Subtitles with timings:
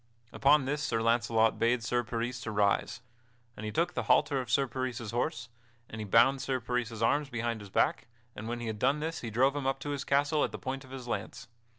[0.33, 3.01] Upon this Sir Launcelot bade Sir Peris rise.
[3.55, 5.49] And he took the halter of Sir Peris's horse,
[5.87, 9.21] and he bound Sir Peris's arms behind his back, and when he had done this
[9.21, 11.47] he drove him up to his castle at the point of his lance.